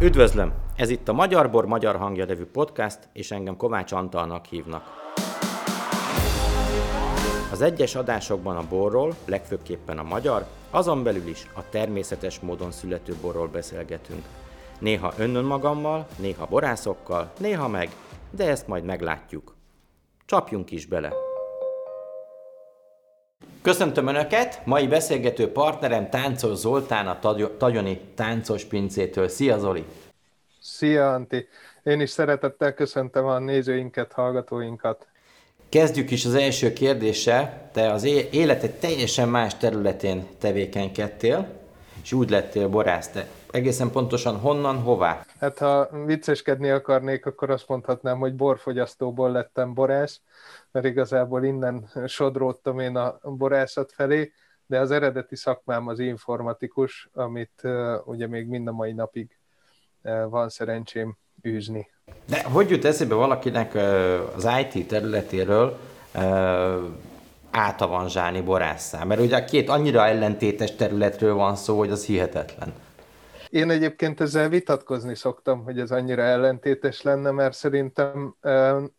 Üdvözlöm! 0.00 0.52
Ez 0.76 0.90
itt 0.90 1.08
a 1.08 1.12
Magyar 1.12 1.50
Bor 1.50 1.66
Magyar 1.66 1.96
Hangja 1.96 2.24
nevű 2.24 2.44
podcast, 2.44 2.98
és 3.12 3.30
engem 3.30 3.56
Kovács 3.56 3.92
Antalnak 3.92 4.44
hívnak. 4.44 4.82
Az 7.52 7.60
egyes 7.60 7.94
adásokban 7.94 8.56
a 8.56 8.68
borról, 8.68 9.14
legfőképpen 9.24 9.98
a 9.98 10.02
magyar, 10.02 10.46
azon 10.70 11.02
belül 11.02 11.26
is 11.26 11.46
a 11.54 11.68
természetes 11.68 12.40
módon 12.40 12.70
születő 12.70 13.14
borról 13.20 13.48
beszélgetünk. 13.48 14.24
Néha 14.78 15.12
önnön 15.16 15.44
magammal, 15.44 16.06
néha 16.18 16.46
borászokkal, 16.46 17.32
néha 17.38 17.68
meg, 17.68 17.90
de 18.30 18.48
ezt 18.48 18.66
majd 18.66 18.84
meglátjuk. 18.84 19.54
Csapjunk 20.24 20.70
is 20.70 20.86
bele! 20.86 21.27
Köszöntöm 23.68 24.06
Önöket! 24.06 24.60
Mai 24.64 24.86
beszélgető 24.86 25.52
partnerem 25.52 26.10
Táncos 26.10 26.56
Zoltán 26.58 27.06
a 27.06 27.18
Tagyoni 27.58 28.00
Táncos 28.14 28.64
Pincétől. 28.64 29.28
Szia 29.28 29.58
Zoli! 29.58 29.84
Szia 30.60 31.12
Anti! 31.12 31.46
Én 31.82 32.00
is 32.00 32.10
szeretettel 32.10 32.74
köszöntöm 32.74 33.26
a 33.26 33.38
nézőinket, 33.38 34.12
hallgatóinkat. 34.12 35.06
Kezdjük 35.68 36.10
is 36.10 36.24
az 36.24 36.34
első 36.34 36.72
kérdéssel. 36.72 37.70
Te 37.72 37.92
az 37.92 38.04
élet 38.30 38.62
egy 38.62 38.74
teljesen 38.74 39.28
más 39.28 39.56
területén 39.56 40.26
tevékenykedtél, 40.38 41.57
és 42.08 42.14
úgy 42.14 42.30
lettél 42.30 42.68
borász. 42.68 43.08
Te 43.08 43.26
egészen 43.50 43.90
pontosan 43.90 44.36
honnan, 44.36 44.78
hová? 44.78 45.24
Hát 45.40 45.58
ha 45.58 45.88
vicceskedni 46.06 46.70
akarnék, 46.70 47.26
akkor 47.26 47.50
azt 47.50 47.68
mondhatnám, 47.68 48.18
hogy 48.18 48.34
borfogyasztóból 48.34 49.30
lettem 49.30 49.74
borász, 49.74 50.20
mert 50.70 50.86
igazából 50.86 51.44
innen 51.44 51.90
sodródtam 52.06 52.78
én 52.78 52.96
a 52.96 53.18
borászat 53.22 53.92
felé, 53.92 54.32
de 54.66 54.78
az 54.78 54.90
eredeti 54.90 55.36
szakmám 55.36 55.88
az 55.88 55.98
informatikus, 55.98 57.08
amit 57.12 57.60
uh, 57.62 57.94
ugye 58.04 58.26
még 58.26 58.46
mind 58.46 58.68
a 58.68 58.72
mai 58.72 58.92
napig 58.92 59.38
uh, 60.02 60.30
van 60.30 60.48
szerencsém 60.48 61.16
űzni. 61.46 61.90
De 62.28 62.42
hogy 62.42 62.70
jut 62.70 62.84
eszébe 62.84 63.14
valakinek 63.14 63.74
uh, 63.74 63.82
az 64.34 64.48
IT 64.60 64.88
területéről 64.88 65.78
átavanzsálni 67.50 68.40
borásszá? 68.40 69.04
Mert 69.04 69.20
ugye 69.20 69.36
a 69.36 69.44
két 69.44 69.68
annyira 69.68 70.06
ellentétes 70.06 70.74
területről 70.74 71.34
van 71.34 71.56
szó, 71.56 71.78
hogy 71.78 71.90
az 71.90 72.04
hihetetlen. 72.04 72.72
Én 73.48 73.70
egyébként 73.70 74.20
ezzel 74.20 74.48
vitatkozni 74.48 75.14
szoktam, 75.14 75.64
hogy 75.64 75.78
ez 75.78 75.90
annyira 75.90 76.22
ellentétes 76.22 77.02
lenne, 77.02 77.30
mert 77.30 77.54
szerintem 77.54 78.34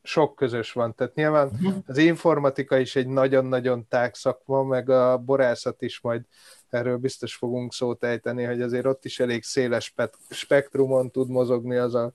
sok 0.03 0.36
közös 0.36 0.72
van. 0.72 0.95
Tehát 0.95 1.16
nyilván 1.16 1.52
mhm. 1.59 1.77
az 1.88 1.97
informatika 1.97 2.77
is 2.77 2.95
egy 2.95 3.08
nagyon-nagyon 3.08 3.88
tág 3.88 4.16
szakma, 4.16 4.64
meg 4.64 4.89
a 4.89 5.17
borászat 5.17 5.81
is 5.81 6.02
majd 6.02 6.22
erről 6.70 6.97
biztos 6.97 7.36
fogunk 7.36 7.73
szót 7.73 8.03
ejteni, 8.03 8.44
hogy 8.44 8.61
azért 8.61 8.86
ott 8.86 9.05
is 9.05 9.20
elég 9.20 9.44
széles 9.44 9.94
spektrumon 10.30 11.11
tud 11.11 11.30
mozogni 11.30 11.75
az 11.75 11.95
a 11.95 12.14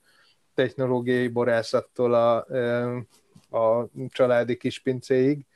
technológiai 0.54 1.28
borászattól 1.28 2.14
a, 2.14 2.36
a 3.58 3.88
családi 4.08 4.56
kispincéig. 4.56 5.46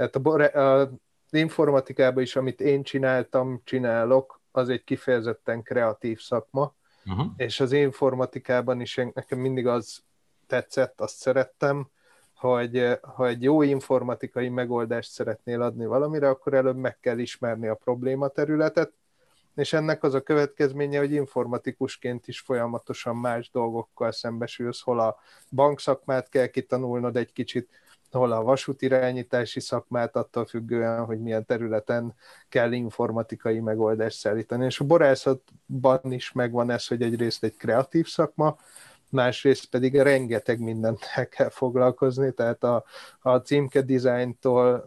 Hát 0.00 0.16
a, 0.16 0.58
a 0.60 0.90
informatikában 1.30 2.22
is, 2.22 2.36
amit 2.36 2.60
én 2.60 2.82
csináltam, 2.82 3.60
csinálok, 3.64 4.40
az 4.50 4.68
egy 4.68 4.84
kifejezetten 4.84 5.62
kreatív 5.62 6.20
szakma, 6.20 6.74
uh-huh. 7.06 7.26
és 7.36 7.60
az 7.60 7.72
informatikában 7.72 8.80
is 8.80 8.94
nekem 8.94 9.38
mindig 9.38 9.66
az 9.66 10.02
tetszett, 10.46 11.00
azt 11.00 11.16
szerettem, 11.16 11.88
hogy 12.34 12.98
ha 13.02 13.26
egy 13.26 13.42
jó 13.42 13.62
informatikai 13.62 14.48
megoldást 14.48 15.10
szeretnél 15.10 15.62
adni 15.62 15.86
valamire, 15.86 16.28
akkor 16.28 16.54
előbb 16.54 16.76
meg 16.76 16.98
kell 17.00 17.18
ismerni 17.18 17.68
a 17.68 17.74
problématerületet, 17.74 18.92
és 19.54 19.72
ennek 19.72 20.02
az 20.02 20.14
a 20.14 20.20
következménye, 20.20 20.98
hogy 20.98 21.12
informatikusként 21.12 22.28
is 22.28 22.40
folyamatosan 22.40 23.16
más 23.16 23.50
dolgokkal 23.50 24.12
szembesülsz, 24.12 24.80
hol 24.80 25.00
a 25.00 25.18
bankszakmát 25.50 26.28
kell 26.28 26.46
kitanulnod 26.46 27.16
egy 27.16 27.32
kicsit, 27.32 27.68
hol 28.10 28.32
a 28.32 28.42
vasútirányítási 28.42 29.60
szakmát, 29.60 30.16
attól 30.16 30.46
függően, 30.46 31.04
hogy 31.04 31.20
milyen 31.20 31.44
területen 31.44 32.14
kell 32.48 32.72
informatikai 32.72 33.60
megoldást 33.60 34.18
szállítani. 34.18 34.64
És 34.64 34.80
a 34.80 34.84
borászatban 34.84 36.12
is 36.12 36.32
megvan 36.32 36.70
ez, 36.70 36.86
hogy 36.86 37.02
egyrészt 37.02 37.44
egy 37.44 37.56
kreatív 37.56 38.06
szakma, 38.06 38.56
másrészt 39.10 39.66
pedig 39.66 39.96
rengeteg 39.96 40.60
mindent 40.60 41.00
kell 41.36 41.48
foglalkozni, 41.48 42.32
tehát 42.32 42.64
a, 42.64 42.84
a 43.20 43.36
címke 43.36 43.82
dizájntól 43.82 44.86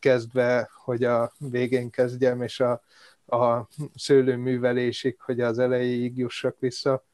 kezdve, 0.00 0.70
hogy 0.84 1.04
a 1.04 1.32
végén 1.38 1.90
kezdjem, 1.90 2.42
és 2.42 2.60
a, 2.60 2.82
a 3.26 3.68
szőlőművelésig, 3.94 5.20
hogy 5.20 5.40
az 5.40 5.58
elejéig 5.58 6.18
jussak 6.18 6.56
vissza, 6.58 7.04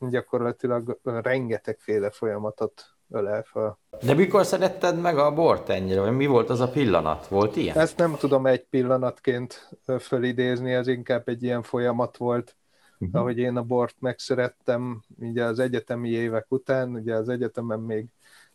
gyakorlatilag 0.00 0.98
rengetegféle 1.02 2.10
folyamatot 2.10 2.84
ölel 3.10 3.42
fel. 3.42 3.78
De 4.02 4.14
mikor 4.14 4.44
szeretted 4.44 5.00
meg 5.00 5.18
a 5.18 5.34
bort 5.34 5.68
ennyire? 5.68 6.00
Vagy 6.00 6.16
mi 6.16 6.26
volt 6.26 6.50
az 6.50 6.60
a 6.60 6.68
pillanat? 6.68 7.26
Volt 7.26 7.56
ilyen? 7.56 7.78
Ezt 7.78 7.96
nem 7.96 8.16
tudom 8.16 8.46
egy 8.46 8.64
pillanatként 8.64 9.70
fölidézni, 9.98 10.72
ez 10.72 10.86
inkább 10.86 11.28
egy 11.28 11.42
ilyen 11.42 11.62
folyamat 11.62 12.16
volt, 12.16 12.56
uh-huh. 12.98 13.20
ahogy 13.20 13.38
én 13.38 13.56
a 13.56 13.62
bort 13.62 13.94
megszerettem, 13.98 15.02
ugye 15.18 15.44
az 15.44 15.58
egyetemi 15.58 16.10
évek 16.10 16.46
után, 16.48 16.94
ugye 16.94 17.14
az 17.14 17.28
egyetemen 17.28 17.80
még, 17.80 18.06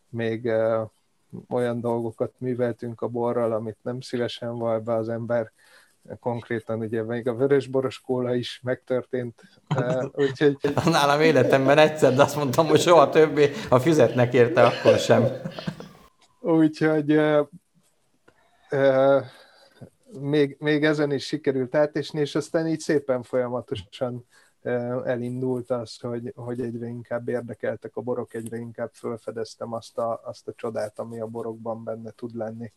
még 0.10 0.52
olyan 1.50 1.82
dolgokat 1.82 2.34
műveltünk 2.38 3.02
a 3.02 3.08
borral, 3.08 3.52
amit 3.52 3.78
nem 3.82 4.02
szívesen 4.02 4.58
val 4.58 4.80
be 4.80 4.94
az 4.94 5.10
ember, 5.10 5.52
konkrétan 6.20 6.80
ugye 6.80 7.04
még 7.04 7.28
a 7.28 7.34
vörösboros 7.34 8.02
kóla 8.02 8.36
is 8.36 8.60
megtörtént, 8.64 9.42
úgyhogy... 10.12 10.58
Nálam 10.86 11.22
életemben 11.22 11.78
egyszer, 11.78 12.14
de 12.16 12.22
azt 12.22 12.36
mondtam, 12.36 12.68
hogy 12.68 12.80
soha 12.80 13.10
többé, 13.10 13.52
ha 13.70 13.80
fizetnek 13.80 14.34
érte, 14.34 14.64
akkor 14.64 14.98
sem. 14.98 15.24
Úgyhogy 16.40 17.12
uh, 17.12 17.48
uh, 18.72 19.24
még, 20.20 20.56
még 20.60 20.84
ezen 20.84 21.12
is 21.12 21.26
sikerült 21.26 21.76
átesni, 21.76 22.20
és 22.20 22.36
aztán 22.36 22.68
így 22.68 22.80
szépen 22.80 23.24
folyamatosan 23.24 24.26
elindult 25.06 25.70
az, 25.70 26.00
hogy, 26.00 26.34
hogy 26.36 26.62
egyre 26.62 26.88
inkább 26.88 27.28
érdekeltek 27.28 27.96
a 27.96 28.02
borok, 28.02 28.34
egyre 28.34 28.58
inkább 28.58 28.90
felfedeztem 28.94 29.74
azt 29.74 29.98
a, 29.98 30.22
azt 30.24 30.48
a 30.48 30.54
csodát, 30.56 31.00
ami 31.00 31.20
a 31.20 31.28
borokban 31.28 31.84
benne 31.84 32.12
tud 32.12 32.36
lenni. 32.36 32.72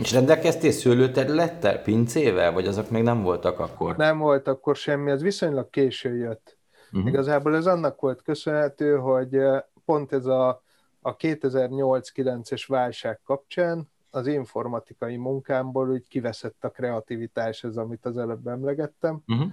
És 0.00 0.12
rendelkeztél 0.12 0.70
szőlőterülettel, 0.70 1.82
pincével, 1.82 2.52
vagy 2.52 2.66
azok 2.66 2.90
még 2.90 3.02
nem 3.02 3.22
voltak 3.22 3.58
akkor? 3.58 3.96
Nem 3.96 4.18
volt 4.18 4.48
akkor 4.48 4.76
semmi, 4.76 5.10
ez 5.10 5.22
viszonylag 5.22 5.70
késő 5.70 6.16
jött. 6.16 6.58
Uh-huh. 6.92 7.08
Igazából 7.08 7.56
ez 7.56 7.66
annak 7.66 8.00
volt 8.00 8.22
köszönhető, 8.22 8.96
hogy 8.96 9.40
pont 9.84 10.12
ez 10.12 10.26
a, 10.26 10.62
a 11.00 11.16
2008-9-es 11.16 12.64
válság 12.66 13.20
kapcsán 13.24 13.90
az 14.10 14.26
informatikai 14.26 15.16
munkámból 15.16 15.90
úgy 15.90 16.08
kiveszett 16.08 16.64
a 16.64 16.70
kreativitás, 16.70 17.64
ez 17.64 17.76
amit 17.76 18.06
az 18.06 18.18
előbb 18.18 18.46
emlegettem, 18.46 19.22
uh-huh 19.26 19.50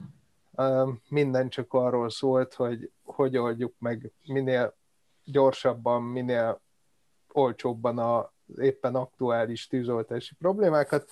minden 1.10 1.50
csak 1.50 1.74
arról 1.74 2.10
szólt, 2.10 2.54
hogy 2.54 2.92
hogy 3.04 3.38
oldjuk 3.38 3.74
meg 3.80 4.12
minél 4.26 4.76
gyorsabban, 5.24 6.04
minél 6.04 6.62
olcsóbban 7.34 7.98
a 7.98 8.34
éppen 8.58 8.96
aktuális 8.96 9.68
tűzoltási 9.68 10.36
problémákat, 10.36 11.12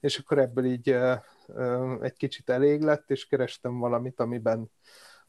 és 0.00 0.18
akkor 0.18 0.38
ebből 0.38 0.64
így 0.64 0.96
egy 2.00 2.16
kicsit 2.16 2.48
elég 2.48 2.82
lett, 2.82 3.10
és 3.10 3.26
kerestem 3.26 3.78
valamit, 3.78 4.20
amiben, 4.20 4.70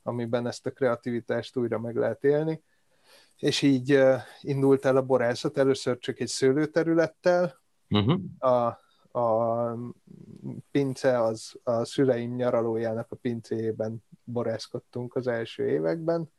amiben 0.03 0.47
ezt 0.47 0.65
a 0.65 0.71
kreativitást 0.71 1.57
újra 1.57 1.79
meg 1.79 1.95
lehet 1.95 2.23
élni. 2.23 2.63
És 3.37 3.61
így 3.61 3.99
indult 4.41 4.85
el 4.85 4.97
a 4.97 5.05
borászat, 5.05 5.57
először 5.57 5.97
csak 5.97 6.19
egy 6.19 6.27
szőlőterülettel, 6.27 7.59
uh-huh. 7.89 8.21
a 8.51 8.79
a 9.19 9.77
pince 10.71 11.23
az 11.23 11.53
a 11.63 11.85
szüleim 11.85 12.35
nyaralójának 12.35 13.11
a 13.11 13.15
pincéjében 13.15 14.03
borászkodtunk 14.23 15.15
az 15.15 15.27
első 15.27 15.67
években, 15.67 16.31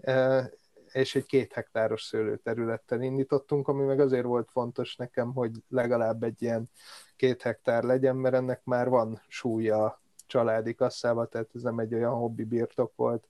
e, 0.00 0.50
és 0.92 1.14
egy 1.14 1.26
két 1.26 1.52
hektáros 1.52 2.02
szőlőterülettel 2.02 3.02
indítottunk, 3.02 3.68
ami 3.68 3.84
meg 3.84 4.00
azért 4.00 4.24
volt 4.24 4.50
fontos 4.50 4.96
nekem, 4.96 5.32
hogy 5.32 5.50
legalább 5.68 6.22
egy 6.22 6.42
ilyen 6.42 6.70
két 7.16 7.42
hektár 7.42 7.82
legyen, 7.82 8.16
mert 8.16 8.34
ennek 8.34 8.64
már 8.64 8.88
van 8.88 9.22
súlya 9.28 10.02
családi 10.26 10.74
kasszába, 10.74 11.26
tehát 11.26 11.50
ez 11.54 11.62
nem 11.62 11.78
egy 11.78 11.94
olyan 11.94 12.14
hobbi 12.14 12.44
birtok 12.44 12.92
volt, 12.96 13.28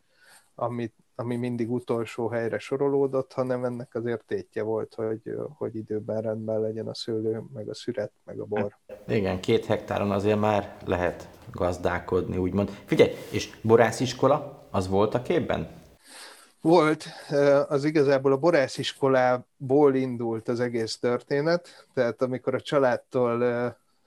amit, 0.54 0.94
ami 1.14 1.36
mindig 1.36 1.72
utolsó 1.72 2.28
helyre 2.28 2.58
sorolódott, 2.58 3.32
hanem 3.32 3.64
ennek 3.64 3.94
azért 3.94 4.24
tétje 4.26 4.62
volt, 4.62 4.94
hogy, 4.94 5.34
hogy 5.58 5.76
időben 5.76 6.20
rendben 6.20 6.60
legyen 6.60 6.88
a 6.88 6.94
szőlő, 6.94 7.42
meg 7.54 7.68
a 7.68 7.74
szüret, 7.74 8.12
meg 8.24 8.38
a 8.38 8.44
bor. 8.44 8.78
Igen, 9.06 9.40
két 9.40 9.64
hektáron 9.64 10.10
azért 10.10 10.40
már 10.40 10.76
lehet 10.86 11.28
gazdálkodni, 11.52 12.36
úgymond. 12.36 12.70
Figyelj, 12.84 13.10
és 13.30 13.56
borásziskola, 13.62 14.66
az 14.70 14.88
volt 14.88 15.14
a 15.14 15.22
képben? 15.22 15.82
Volt, 16.60 17.04
az 17.68 17.84
igazából 17.84 18.32
a 18.32 18.36
borásziskolából 18.36 19.94
indult 19.94 20.48
az 20.48 20.60
egész 20.60 20.98
történet, 20.98 21.86
tehát 21.94 22.22
amikor 22.22 22.54
a 22.54 22.60
családtól 22.60 23.42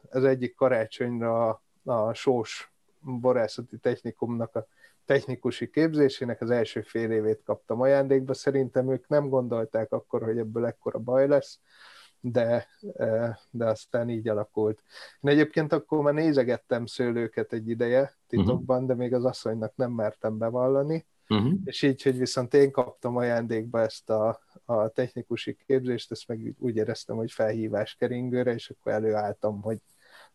az 0.09 0.23
egyik 0.23 0.55
karácsonyra 0.55 1.61
a 1.83 2.13
sós 2.13 2.71
borászati 3.01 3.77
technikumnak 3.77 4.55
a 4.55 4.67
technikusi 5.07 5.69
képzésének 5.69 6.41
az 6.41 6.49
első 6.49 6.81
fél 6.81 7.11
évét 7.11 7.41
kaptam 7.43 7.81
ajándékba. 7.81 8.33
Szerintem 8.33 8.91
ők 8.91 9.07
nem 9.07 9.29
gondolták 9.29 9.91
akkor, 9.91 10.23
hogy 10.23 10.37
ebből 10.37 10.65
ekkora 10.65 10.99
baj 10.99 11.27
lesz, 11.27 11.59
de, 12.19 12.67
de 13.49 13.65
aztán 13.65 14.09
így 14.09 14.27
alakult. 14.27 14.83
Én 15.21 15.31
egyébként 15.31 15.73
akkor 15.73 16.01
már 16.01 16.13
nézegettem 16.13 16.85
szőlőket 16.85 17.53
egy 17.53 17.69
ideje 17.69 18.17
titokban, 18.27 18.83
uh-huh. 18.83 18.87
de 18.87 19.03
még 19.03 19.13
az 19.13 19.25
asszonynak 19.25 19.75
nem 19.75 19.91
mertem 19.91 20.37
bevallani, 20.37 21.05
uh-huh. 21.29 21.53
és 21.63 21.81
így, 21.81 22.03
hogy 22.03 22.17
viszont 22.17 22.53
én 22.53 22.71
kaptam 22.71 23.15
ajándékba 23.15 23.81
ezt 23.81 24.09
a, 24.09 24.39
a 24.65 24.87
technikusi 24.87 25.57
képzést, 25.65 26.11
ezt 26.11 26.27
meg 26.27 26.55
úgy 26.59 26.75
éreztem, 26.75 27.15
hogy 27.15 27.31
felhívás 27.31 27.95
keringőre, 27.95 28.53
és 28.53 28.69
akkor 28.69 28.91
előálltam, 28.91 29.61
hogy 29.61 29.79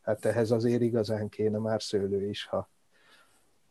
hát 0.01 0.25
ehhez 0.25 0.51
azért 0.51 0.83
igazán 0.83 1.29
kéne 1.29 1.59
már 1.59 1.83
szőlő 1.83 2.29
is, 2.29 2.47
ha, 2.47 2.71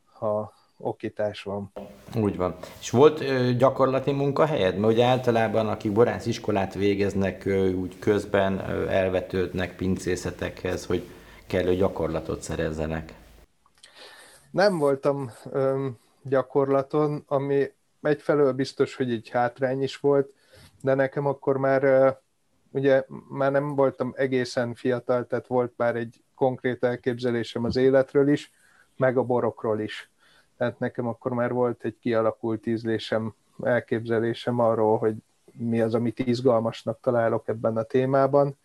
ha 0.03 0.53
okítás 0.81 1.43
van. 1.43 1.71
Úgy 2.15 2.37
van. 2.37 2.55
És 2.79 2.89
volt 2.89 3.21
ö, 3.21 3.51
gyakorlati 3.57 4.11
munkahelyed? 4.11 4.77
Mert 4.77 4.93
ugye 4.93 5.05
általában, 5.05 5.67
akik 5.67 5.91
borász 5.91 6.25
iskolát 6.25 6.73
végeznek, 6.73 7.45
ö, 7.45 7.71
úgy 7.71 7.99
közben 7.99 8.69
ö, 8.69 8.87
elvetődnek 8.87 9.75
pincészetekhez, 9.75 10.85
hogy 10.85 11.03
kellő 11.47 11.75
gyakorlatot 11.75 12.41
szerezzenek. 12.41 13.13
Nem 14.51 14.77
voltam 14.77 15.31
ö, 15.51 15.87
gyakorlaton, 16.23 17.23
ami 17.27 17.71
egyfelől 18.01 18.53
biztos, 18.53 18.95
hogy 18.95 19.11
egy 19.11 19.29
hátrány 19.29 19.83
is 19.83 19.97
volt, 19.97 20.33
de 20.81 20.93
nekem 20.93 21.25
akkor 21.25 21.57
már 21.57 21.83
ö, 21.83 22.09
ugye 22.71 23.03
már 23.29 23.51
nem 23.51 23.75
voltam 23.75 24.13
egészen 24.15 24.73
fiatal, 24.73 25.27
tehát 25.27 25.47
volt 25.47 25.73
már 25.75 25.95
egy 25.95 26.21
konkrét 26.35 26.83
elképzelésem 26.83 27.63
az 27.63 27.75
életről 27.75 28.29
is, 28.29 28.51
meg 28.97 29.17
a 29.17 29.23
borokról 29.23 29.79
is 29.79 30.11
tehát 30.61 30.79
nekem 30.79 31.07
akkor 31.07 31.33
már 31.33 31.51
volt 31.51 31.83
egy 31.83 31.97
kialakult 32.01 32.65
ízlésem, 32.65 33.33
elképzelésem 33.63 34.59
arról, 34.59 34.97
hogy 34.97 35.15
mi 35.51 35.81
az, 35.81 35.93
amit 35.93 36.19
izgalmasnak 36.19 36.99
találok 37.01 37.47
ebben 37.47 37.77
a 37.77 37.83
témában, 37.83 38.57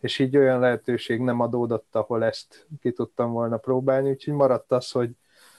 és 0.00 0.18
így 0.18 0.36
olyan 0.36 0.60
lehetőség 0.60 1.20
nem 1.20 1.40
adódott, 1.40 1.94
ahol 1.94 2.24
ezt 2.24 2.66
ki 2.80 2.92
tudtam 2.92 3.32
volna 3.32 3.56
próbálni, 3.56 4.10
úgyhogy 4.10 4.34
maradt 4.34 4.72
az, 4.72 4.90
hogy, 4.90 5.10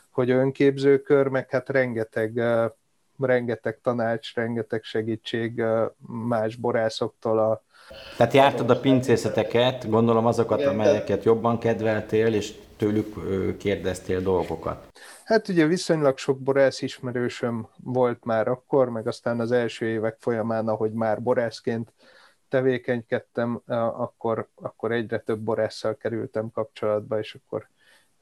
hogy 0.09 0.29
önképzőkör, 0.29 1.27
meg 1.27 1.49
hát 1.49 1.69
rengeteg, 1.69 2.41
rengeteg 3.19 3.79
tanács, 3.81 4.35
rengeteg 4.35 4.83
segítség 4.83 5.63
más 6.07 6.55
borászoktól 6.55 7.39
a, 7.39 7.63
tehát 8.17 8.33
jártad 8.33 8.69
a 8.69 8.79
pincészeteket, 8.79 9.89
gondolom 9.89 10.25
azokat, 10.25 10.65
amelyeket 10.65 11.23
jobban 11.23 11.57
kedveltél, 11.59 12.33
és 12.33 12.53
tőlük 12.77 13.15
kérdeztél 13.57 14.21
dolgokat. 14.21 14.91
Hát 15.23 15.47
ugye 15.47 15.65
viszonylag 15.65 16.17
sok 16.17 16.39
borász 16.39 16.81
ismerősöm 16.81 17.67
volt 17.83 18.23
már 18.23 18.47
akkor, 18.47 18.89
meg 18.89 19.07
aztán 19.07 19.39
az 19.39 19.51
első 19.51 19.85
évek 19.85 20.17
folyamán, 20.19 20.67
ahogy 20.67 20.91
már 20.91 21.21
borászként 21.21 21.93
tevékenykedtem, 22.49 23.61
akkor, 23.65 24.47
akkor 24.55 24.91
egyre 24.91 25.19
több 25.19 25.39
borásszal 25.39 25.95
kerültem 25.95 26.51
kapcsolatba, 26.51 27.19
és 27.19 27.35
akkor 27.35 27.67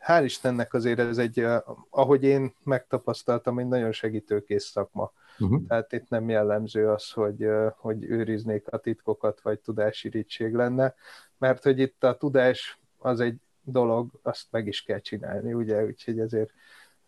hál' 0.07 0.21
Istennek 0.24 0.74
azért 0.74 1.00
ez 1.00 1.18
egy, 1.18 1.45
ahogy 1.89 2.24
én 2.24 2.54
megtapasztaltam, 2.63 3.59
egy 3.59 3.68
nagyon 3.68 3.92
segítőkész 3.92 4.65
szakma. 4.65 5.12
Uh-huh. 5.39 5.68
Tehát 5.68 5.94
itt 5.94 6.09
nem 6.09 6.30
jellemző 6.30 6.89
az, 6.89 7.12
hogy, 7.12 7.47
hogy 7.77 8.04
őriznék 8.04 8.68
a 8.68 8.77
titkokat, 8.77 9.42
vagy 9.42 9.59
tudásirigység 9.59 10.54
lenne, 10.54 10.95
mert 11.38 11.63
hogy 11.63 11.80
itt 11.80 12.04
a 12.04 12.18
tudás 12.18 12.80
az 12.97 13.19
egy 13.19 13.36
dolog, 13.63 14.10
azt 14.22 14.48
meg 14.50 14.68
is 14.68 14.84
kell 14.84 15.00
csinálni, 15.00 15.54
ugye, 15.54 15.86
úgyhogy 15.86 16.19
ezért 16.19 16.52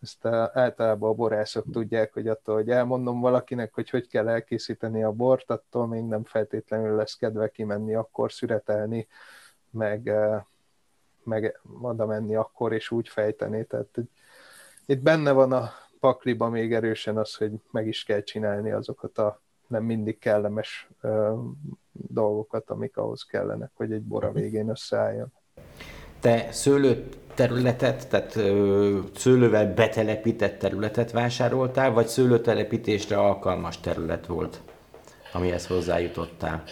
ezt 0.00 0.26
általában 0.26 1.10
a 1.10 1.14
borászok 1.14 1.64
tudják, 1.72 2.12
hogy 2.12 2.28
attól, 2.28 2.54
hogy 2.54 2.70
elmondom 2.70 3.20
valakinek, 3.20 3.74
hogy 3.74 3.90
hogy 3.90 4.08
kell 4.08 4.28
elkészíteni 4.28 5.02
a 5.02 5.12
bort, 5.12 5.50
attól 5.50 5.86
még 5.86 6.04
nem 6.04 6.24
feltétlenül 6.24 6.96
lesz 6.96 7.14
kedve 7.16 7.48
kimenni 7.48 7.94
akkor 7.94 8.32
szüretelni, 8.32 9.06
meg, 9.70 10.12
meg 11.22 11.60
oda 11.80 12.06
menni 12.06 12.34
akkor 12.34 12.72
és 12.72 12.90
úgy 12.90 13.08
fejteni. 13.08 13.64
Tehát 13.64 13.98
itt 14.86 15.02
benne 15.02 15.32
van 15.32 15.52
a 15.52 15.70
pakliba 16.00 16.48
még 16.48 16.72
erősen 16.72 17.16
az, 17.16 17.34
hogy 17.34 17.52
meg 17.70 17.86
is 17.86 18.04
kell 18.04 18.22
csinálni 18.22 18.70
azokat 18.70 19.18
a 19.18 19.40
nem 19.66 19.84
mindig 19.84 20.18
kellemes 20.18 20.88
dolgokat, 21.92 22.70
amik 22.70 22.96
ahhoz 22.96 23.22
kellenek, 23.22 23.70
hogy 23.74 23.92
egy 23.92 24.02
bora 24.02 24.32
végén 24.32 24.68
összeálljon. 24.68 25.32
Te 26.24 26.48
szőlőt 26.50 27.16
területet, 27.34 28.08
tehát 28.08 28.32
szőlővel 29.16 29.74
betelepített 29.74 30.58
területet 30.58 31.10
vásároltál, 31.10 31.90
vagy 31.90 32.06
szőlőtelepítésre 32.06 33.16
alkalmas 33.16 33.80
terület 33.80 34.26
volt, 34.26 34.60
amihez 35.32 35.66
hozzájutottál? 35.66 36.62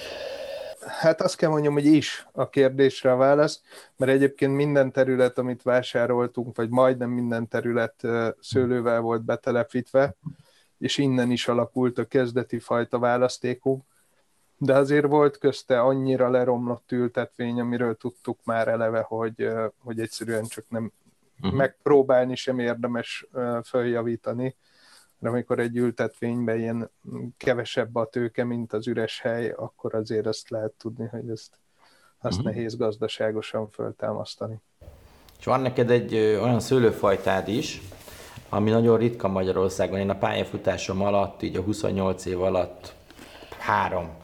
Hát 0.87 1.21
azt 1.21 1.37
kell 1.37 1.51
mondjam, 1.51 1.73
hogy 1.73 1.85
is 1.85 2.27
a 2.33 2.49
kérdésre 2.49 3.13
a 3.13 3.17
válasz, 3.17 3.63
mert 3.97 4.13
egyébként 4.13 4.55
minden 4.55 4.93
terület, 4.93 5.39
amit 5.39 5.63
vásároltunk, 5.63 6.57
vagy 6.57 6.69
majdnem 6.69 7.11
minden 7.11 7.49
terület 7.49 8.07
szőlővel 8.41 9.01
volt 9.01 9.25
betelepítve, 9.25 10.15
és 10.79 10.99
innen 10.99 11.31
is 11.31 11.49
alakult 11.49 11.99
a 11.99 12.05
kezdeti 12.05 12.59
fajta 12.59 12.99
választékunk 12.99 13.85
de 14.65 14.77
azért 14.77 15.07
volt 15.07 15.39
közte 15.39 15.81
annyira 15.81 16.31
leromlott 16.31 16.93
ültetvény, 16.93 17.61
amiről 17.61 17.97
tudtuk 17.97 18.39
már 18.45 18.69
eleve, 18.69 19.01
hogy, 19.01 19.49
hogy 19.79 20.01
egyszerűen 20.01 20.45
csak 20.45 20.65
nem 20.69 20.93
uh-huh. 21.41 21.59
megpróbálni 21.59 22.35
sem 22.35 22.59
érdemes 22.59 23.27
följavítani, 23.65 24.57
de 25.19 25.29
amikor 25.29 25.59
egy 25.59 25.77
ültetvényben 25.77 26.59
ilyen 26.59 26.91
kevesebb 27.37 27.97
a 27.97 28.07
tőke, 28.07 28.45
mint 28.45 28.73
az 28.73 28.87
üres 28.87 29.21
hely, 29.21 29.51
akkor 29.51 29.95
azért 29.95 30.27
azt 30.27 30.51
lehet 30.51 30.73
tudni, 30.73 31.07
hogy 31.07 31.29
ezt 31.31 31.59
azt 32.21 32.39
uh-huh. 32.39 32.53
nehéz 32.53 32.77
gazdaságosan 32.77 33.69
föltámasztani. 33.69 34.61
És 35.39 35.45
van 35.45 35.61
neked 35.61 35.91
egy 35.91 36.15
olyan 36.15 36.61
szőlőfajtád 36.61 37.49
is, 37.49 37.81
ami 38.49 38.71
nagyon 38.71 38.99
ritka 38.99 39.29
Magyarországon. 39.29 39.99
Én 39.99 40.11
a 40.11 40.19
pályafutásom 40.19 41.03
alatt, 41.03 41.43
így 41.43 41.57
a 41.57 41.63
28 41.63 42.25
év 42.25 42.43
alatt 42.43 42.95
három 43.59 44.22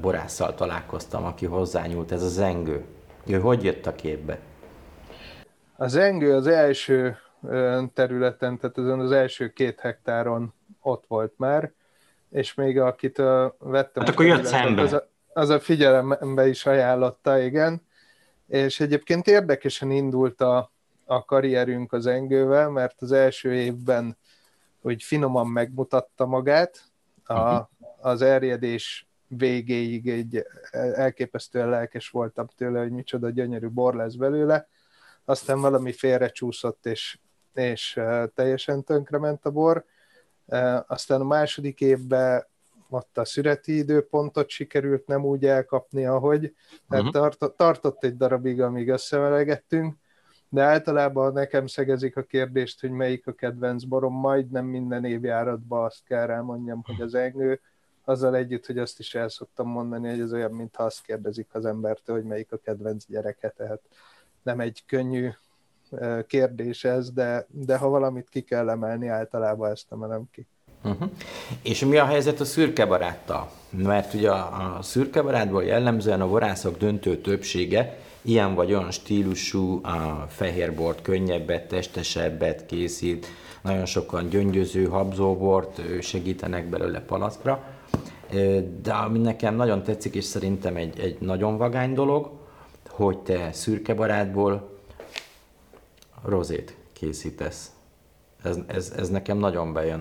borásszal 0.00 0.54
találkoztam, 0.54 1.24
aki 1.24 1.46
hozzányúlt, 1.46 2.12
ez 2.12 2.22
a 2.22 2.28
zengő. 2.28 2.84
Ő 3.26 3.40
hogy 3.40 3.64
jött 3.64 3.86
a 3.86 3.94
képbe? 3.94 4.38
A 5.76 5.86
zengő 5.86 6.34
az 6.34 6.46
első 6.46 7.16
területen, 7.94 8.58
tehát 8.58 8.78
azon 8.78 9.00
az 9.00 9.10
első 9.10 9.48
két 9.48 9.80
hektáron 9.80 10.54
ott 10.80 11.04
volt 11.08 11.32
már, 11.36 11.72
és 12.30 12.54
még 12.54 12.78
akit 12.78 13.16
vettem... 13.58 14.02
Hát 14.02 14.08
akkor 14.08 14.26
jött 14.26 14.44
szembe. 14.44 14.82
Az 14.82 14.92
a, 14.92 15.08
az 15.32 15.48
a 15.48 15.60
figyelembe 15.60 16.48
is 16.48 16.66
ajánlotta, 16.66 17.38
igen. 17.38 17.82
És 18.46 18.80
egyébként 18.80 19.26
érdekesen 19.26 19.90
indult 19.90 20.40
a, 20.40 20.70
a 21.04 21.24
karrierünk 21.24 21.92
az 21.92 22.06
engővel, 22.06 22.70
mert 22.70 23.02
az 23.02 23.12
első 23.12 23.54
évben 23.54 24.16
úgy 24.82 25.02
finoman 25.02 25.46
megmutatta 25.46 26.26
magát, 26.26 26.84
a, 27.24 27.32
uh-huh. 27.32 27.66
az 28.00 28.22
erjedés 28.22 29.09
végéig 29.36 30.08
egy 30.08 30.46
elképesztően 30.94 31.68
lelkes 31.68 32.08
voltam 32.08 32.46
tőle, 32.56 32.80
hogy 32.80 32.90
micsoda 32.90 33.30
gyönyörű 33.30 33.68
bor 33.68 33.94
lesz 33.94 34.14
belőle, 34.14 34.68
aztán 35.24 35.60
valami 35.60 35.92
félrecsúszott, 35.92 36.86
és, 36.86 37.18
és 37.54 38.00
teljesen 38.34 38.84
tönkrement 38.84 39.44
a 39.44 39.50
bor. 39.50 39.84
Aztán 40.86 41.20
a 41.20 41.24
második 41.24 41.80
évben 41.80 42.46
ott 42.88 43.18
a 43.18 43.24
szüreti 43.24 43.76
időpontot 43.76 44.48
sikerült 44.48 45.06
nem 45.06 45.24
úgy 45.24 45.46
elkapni, 45.46 46.06
ahogy. 46.06 46.54
Tehát 46.88 47.04
uh-huh. 47.04 47.22
tartott, 47.22 47.56
tartott 47.56 48.04
egy 48.04 48.16
darabig, 48.16 48.60
amíg 48.60 48.88
összevelegettünk, 48.88 49.96
de 50.48 50.62
általában 50.62 51.32
nekem 51.32 51.66
szegezik 51.66 52.16
a 52.16 52.22
kérdést, 52.22 52.80
hogy 52.80 52.90
melyik 52.90 53.26
a 53.26 53.32
kedvenc 53.32 53.84
borom, 53.84 54.14
majdnem 54.14 54.66
minden 54.66 55.04
évjáratban 55.04 55.84
azt 55.84 56.04
kell 56.04 56.26
rá 56.26 56.40
mondjam, 56.40 56.82
hogy 56.84 57.00
az 57.00 57.14
engő, 57.14 57.60
azzal 58.10 58.36
együtt, 58.36 58.66
hogy 58.66 58.78
azt 58.78 58.98
is 58.98 59.14
el 59.14 59.28
szoktam 59.28 59.68
mondani, 59.68 60.08
hogy 60.08 60.20
ez 60.20 60.32
olyan, 60.32 60.52
mintha 60.52 60.82
azt 60.82 61.02
kérdezik 61.02 61.48
az 61.52 61.64
embertől, 61.64 62.16
hogy 62.16 62.24
melyik 62.24 62.52
a 62.52 62.56
kedvenc 62.56 63.04
gyereke, 63.06 63.48
tehát 63.56 63.80
nem 64.42 64.60
egy 64.60 64.82
könnyű 64.86 65.30
kérdés 66.26 66.84
ez, 66.84 67.10
de, 67.10 67.46
de 67.48 67.76
ha 67.76 67.88
valamit 67.88 68.28
ki 68.28 68.40
kell 68.40 68.68
emelni, 68.68 69.08
általában 69.08 69.70
ezt 69.70 69.92
emelem 69.92 70.22
ki. 70.32 70.46
Uh-huh. 70.84 71.10
És 71.62 71.84
mi 71.84 71.96
a 71.96 72.04
helyzet 72.04 72.40
a 72.40 72.44
szürke 72.44 72.86
baráttal? 72.86 73.50
Mert 73.70 74.14
ugye 74.14 74.30
a, 74.30 74.76
a 74.76 74.82
szürke 74.82 75.22
barátból 75.22 75.64
jellemzően 75.64 76.20
a 76.20 76.28
borászok 76.28 76.78
döntő 76.78 77.16
többsége 77.16 77.98
ilyen 78.22 78.54
vagy 78.54 78.72
olyan 78.72 78.90
stílusú 78.90 79.80
a 79.84 80.26
fehérbort, 80.28 81.02
könnyebbet, 81.02 81.68
testesebbet 81.68 82.66
készít, 82.66 83.26
nagyon 83.62 83.86
sokan 83.86 84.28
gyöngyöző 84.28 84.84
habzóbort 84.84 86.02
segítenek 86.02 86.68
belőle 86.68 87.00
palackra. 87.00 87.62
De 88.82 88.92
ami 88.92 89.18
nekem 89.18 89.54
nagyon 89.54 89.82
tetszik, 89.82 90.14
és 90.14 90.24
szerintem 90.24 90.76
egy, 90.76 91.00
egy 91.00 91.20
nagyon 91.20 91.56
vagány 91.56 91.94
dolog, 91.94 92.30
hogy 92.88 93.18
te 93.18 93.52
szürke 93.52 93.94
barátból 93.94 94.78
rozét 96.24 96.76
készítesz. 96.92 97.70
Ez, 98.42 98.58
ez, 98.66 98.92
ez 98.96 99.08
nekem 99.08 99.38
nagyon 99.38 99.72
bejön. 99.72 100.00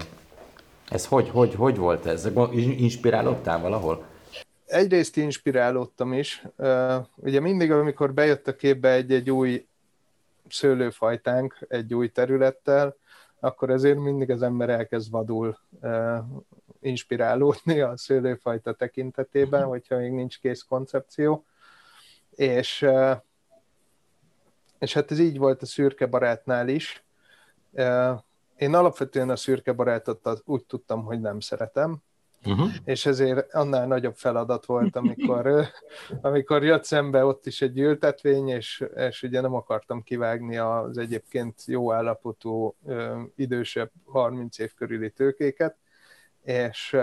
Ez 0.89 1.05
hogy, 1.05 1.29
hogy, 1.29 1.55
hogy 1.55 1.77
volt 1.77 2.05
ez? 2.05 2.29
Inspirálódtál 2.53 3.59
valahol? 3.59 4.05
Egyrészt 4.65 5.17
inspirálódtam 5.17 6.13
is. 6.13 6.43
Ugye 7.15 7.39
mindig, 7.39 7.71
amikor 7.71 8.13
bejött 8.13 8.47
a 8.47 8.55
képbe 8.55 8.91
egy-egy 8.91 9.31
új 9.31 9.67
szőlőfajtánk 10.49 11.65
egy 11.67 11.93
új 11.93 12.07
területtel, 12.07 12.95
akkor 13.39 13.69
ezért 13.69 13.97
mindig 13.97 14.29
az 14.29 14.41
ember 14.41 14.69
elkezd 14.69 15.11
vadul 15.11 15.57
inspirálódni 16.81 17.79
a 17.79 17.97
szőlőfajta 17.97 18.73
tekintetében, 18.73 19.63
hogyha 19.63 19.97
még 19.97 20.11
nincs 20.11 20.39
kész 20.39 20.61
koncepció. 20.61 21.45
És, 22.29 22.87
és 24.79 24.93
hát 24.93 25.11
ez 25.11 25.19
így 25.19 25.37
volt 25.37 25.61
a 25.61 25.65
szürke 25.65 26.05
barátnál 26.05 26.67
is. 26.67 27.03
Én 28.55 28.73
alapvetően 28.73 29.29
a 29.29 29.35
szürke 29.35 29.71
barátot 29.71 30.41
úgy 30.45 30.65
tudtam, 30.65 31.03
hogy 31.03 31.21
nem 31.21 31.39
szeretem, 31.39 32.01
Uh-huh. 32.45 32.69
És 32.83 33.05
ezért 33.05 33.53
annál 33.53 33.87
nagyobb 33.87 34.15
feladat 34.15 34.65
volt, 34.65 34.95
amikor, 34.95 35.67
amikor 36.21 36.63
jött 36.63 36.83
szembe 36.83 37.25
ott 37.25 37.45
is 37.45 37.61
egy 37.61 37.79
ültetvény, 37.79 38.47
és, 38.47 38.85
és 38.95 39.23
ugye 39.23 39.41
nem 39.41 39.53
akartam 39.53 40.03
kivágni 40.03 40.57
az 40.57 40.97
egyébként 40.97 41.65
jó 41.65 41.93
állapotú, 41.93 42.75
idősebb 43.35 43.91
30 44.05 44.59
év 44.59 44.73
körüli 44.73 45.11
tőkéket, 45.11 45.77
és, 46.49 46.97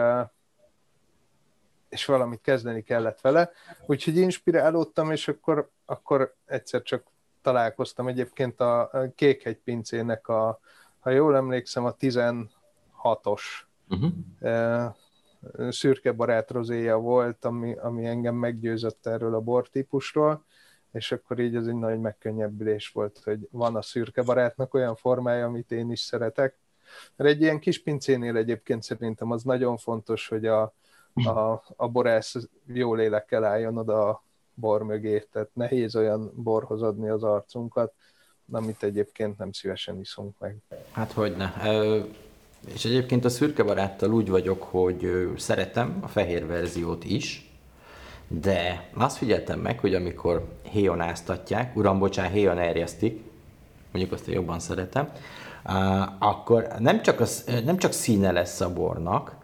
és 1.89 2.05
valamit 2.05 2.41
kezdeni 2.41 2.83
kellett 2.83 3.21
vele. 3.21 3.51
Úgyhogy 3.87 4.17
inspirálódtam, 4.17 5.11
és 5.11 5.29
akkor, 5.29 5.71
akkor 5.85 6.35
egyszer 6.45 6.83
csak 6.83 7.05
találkoztam 7.43 8.09
egyébként 8.09 8.61
a 8.61 8.91
Kékhegy 9.15 9.59
pincének 9.59 10.29
a, 10.29 10.61
ha 10.99 11.11
jól 11.11 11.37
emlékszem, 11.37 11.85
a 11.85 11.95
16-os 11.95 13.43
uh-huh 13.89 14.95
szürke 15.69 16.13
barát 16.13 16.51
rozéja 16.51 16.97
volt, 16.99 17.45
ami, 17.45 17.75
ami 17.75 18.07
engem 18.07 18.35
meggyőzött 18.35 19.07
erről 19.07 19.35
a 19.35 19.41
bortípusról, 19.41 20.45
és 20.93 21.13
akkor 21.13 21.39
így 21.39 21.57
ez 21.57 21.67
egy 21.67 21.75
nagy 21.75 22.01
megkönnyebbülés 22.01 22.89
volt, 22.89 23.21
hogy 23.25 23.49
van 23.51 23.77
a 23.77 23.83
szürke 23.83 24.23
barátnak 24.23 24.75
olyan 24.75 24.97
formája, 24.97 25.47
amit 25.47 25.73
én 25.73 25.91
is 25.91 26.01
szeretek. 26.01 26.59
Mert 27.17 27.31
egy 27.31 27.41
ilyen 27.41 27.59
kis 27.59 27.83
pincénél 27.83 28.37
egyébként 28.37 28.83
szerintem 28.83 29.31
az 29.31 29.43
nagyon 29.43 29.77
fontos, 29.77 30.29
hogy 30.29 30.47
a, 30.47 30.75
a, 31.15 31.63
a 31.77 31.89
borász 31.89 32.35
jó 32.67 32.95
lélekkel 32.95 33.45
álljon 33.45 33.77
oda 33.77 34.09
a 34.09 34.25
bor 34.55 34.83
mögé, 34.83 35.27
tehát 35.33 35.49
nehéz 35.53 35.97
olyan 35.97 36.33
borhoz 36.35 36.83
adni 36.83 37.09
az 37.09 37.23
arcunkat, 37.23 37.93
amit 38.51 38.83
egyébként 38.83 39.39
nem 39.39 39.53
szívesen 39.53 40.01
iszunk 40.01 40.39
meg. 40.39 40.57
Hát 40.93 41.13
hogy 41.13 41.37
ne. 41.37 41.53
És 42.75 42.85
egyébként 42.85 43.25
a 43.25 43.29
szürke 43.29 43.63
baráttal 43.63 44.13
úgy 44.13 44.29
vagyok, 44.29 44.63
hogy 44.63 45.33
szeretem 45.37 45.99
a 46.03 46.09
fehér 46.09 46.47
verziót 46.47 47.05
is, 47.05 47.51
de 48.29 48.91
azt 48.95 49.17
figyeltem 49.17 49.61
meg, 49.61 49.81
hogy 49.81 49.95
amikor 49.95 50.49
héjon 50.63 51.01
áztatják, 51.01 51.77
uram, 51.77 51.99
bocsán, 51.99 52.31
héjon 52.31 52.59
erjesztik, 52.59 53.21
mondjuk 53.93 54.13
azt 54.15 54.27
jobban 54.27 54.59
szeretem, 54.59 55.13
akkor 56.19 56.67
nem 56.79 57.03
csak, 57.03 57.21
az, 57.21 57.45
nem 57.65 57.77
csak 57.77 57.93
színe 57.93 58.33
lesz 58.33 58.61
a 58.61 58.73
bornak, 58.73 59.37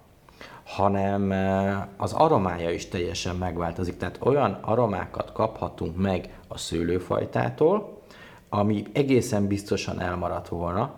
hanem 0.64 1.30
az 1.96 2.12
aromája 2.12 2.70
is 2.70 2.88
teljesen 2.88 3.36
megváltozik. 3.36 3.96
Tehát 3.96 4.18
olyan 4.20 4.52
aromákat 4.52 5.32
kaphatunk 5.32 5.96
meg 5.96 6.38
a 6.48 6.58
szőlőfajtától, 6.58 8.00
ami 8.48 8.84
egészen 8.92 9.46
biztosan 9.46 10.00
elmaradt 10.00 10.48
volna, 10.48 10.94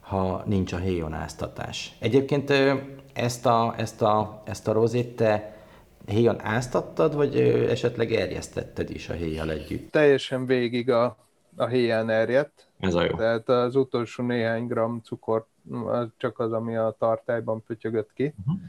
ha 0.00 0.42
nincs 0.46 0.72
a 0.72 0.76
héjonáztatás. 0.76 1.96
Egyébként 1.98 2.52
ezt 3.12 3.46
a, 3.46 3.74
ezt 3.76 4.02
a, 4.02 4.42
ezt 4.44 4.68
a 4.68 4.72
rozét 4.72 5.16
te 5.16 5.56
héjon 6.06 6.44
áztattad, 6.44 7.14
vagy 7.14 7.36
esetleg 7.68 8.12
erjesztetted 8.12 8.90
is 8.90 9.08
a 9.08 9.12
héjjal 9.12 9.50
együtt? 9.50 9.90
Teljesen 9.90 10.46
végig 10.46 10.90
a, 10.90 11.16
a 11.58 11.66
héján 11.66 12.10
erjedt. 12.10 12.68
Ez 12.78 12.94
a 12.94 13.02
jó. 13.02 13.16
Tehát 13.16 13.48
az 13.48 13.76
utolsó 13.76 14.24
néhány 14.24 14.66
gram 14.66 15.00
cukor 15.04 15.46
csak 16.16 16.38
az, 16.38 16.52
ami 16.52 16.76
a 16.76 16.96
tartályban 16.98 17.62
pötyögött 17.62 18.12
ki. 18.12 18.34
Uh-huh. 18.38 18.60